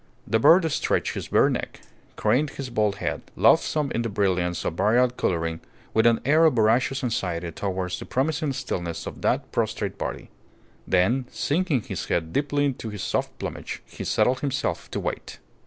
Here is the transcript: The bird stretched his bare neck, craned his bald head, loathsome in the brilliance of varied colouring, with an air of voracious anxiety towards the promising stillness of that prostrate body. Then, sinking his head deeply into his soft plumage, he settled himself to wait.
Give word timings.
The 0.25 0.39
bird 0.39 0.65
stretched 0.71 1.13
his 1.13 1.27
bare 1.27 1.47
neck, 1.47 1.81
craned 2.15 2.49
his 2.49 2.71
bald 2.71 2.95
head, 2.95 3.21
loathsome 3.35 3.91
in 3.93 4.01
the 4.01 4.09
brilliance 4.09 4.65
of 4.65 4.73
varied 4.73 5.15
colouring, 5.15 5.59
with 5.93 6.07
an 6.07 6.21
air 6.25 6.43
of 6.45 6.55
voracious 6.55 7.03
anxiety 7.03 7.51
towards 7.51 7.99
the 7.99 8.05
promising 8.05 8.51
stillness 8.53 9.05
of 9.05 9.21
that 9.21 9.51
prostrate 9.51 9.99
body. 9.99 10.31
Then, 10.87 11.27
sinking 11.29 11.81
his 11.83 12.05
head 12.05 12.33
deeply 12.33 12.65
into 12.65 12.89
his 12.89 13.03
soft 13.03 13.37
plumage, 13.37 13.83
he 13.85 14.03
settled 14.03 14.39
himself 14.39 14.89
to 14.89 14.99
wait. 14.99 15.37